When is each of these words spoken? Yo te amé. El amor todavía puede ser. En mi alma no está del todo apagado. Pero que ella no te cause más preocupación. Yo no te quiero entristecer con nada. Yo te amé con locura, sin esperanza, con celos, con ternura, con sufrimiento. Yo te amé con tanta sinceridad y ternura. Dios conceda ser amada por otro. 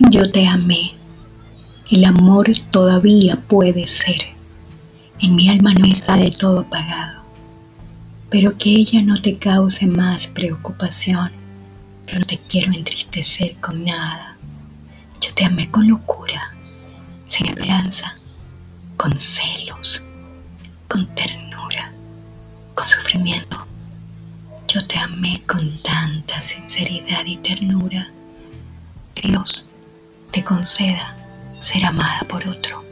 Yo 0.00 0.28
te 0.28 0.48
amé. 0.48 0.94
El 1.88 2.04
amor 2.04 2.50
todavía 2.72 3.36
puede 3.36 3.86
ser. 3.86 4.22
En 5.20 5.36
mi 5.36 5.48
alma 5.48 5.72
no 5.72 5.86
está 5.86 6.16
del 6.16 6.36
todo 6.36 6.60
apagado. 6.60 7.22
Pero 8.28 8.58
que 8.58 8.70
ella 8.70 9.02
no 9.02 9.22
te 9.22 9.36
cause 9.36 9.86
más 9.86 10.26
preocupación. 10.26 11.30
Yo 12.08 12.18
no 12.18 12.26
te 12.26 12.38
quiero 12.38 12.72
entristecer 12.72 13.54
con 13.60 13.84
nada. 13.84 14.36
Yo 15.20 15.32
te 15.32 15.44
amé 15.44 15.70
con 15.70 15.86
locura, 15.86 16.52
sin 17.28 17.50
esperanza, 17.50 18.16
con 18.96 19.16
celos, 19.16 20.02
con 20.88 21.06
ternura, 21.14 21.92
con 22.74 22.88
sufrimiento. 22.88 23.64
Yo 24.66 24.84
te 24.88 24.98
amé 24.98 25.44
con 25.46 25.80
tanta 25.84 26.42
sinceridad 26.42 27.24
y 27.26 27.36
ternura. 27.36 28.08
Dios 29.14 29.70
conceda 30.44 31.16
ser 31.60 31.84
amada 31.84 32.20
por 32.28 32.46
otro. 32.46 32.84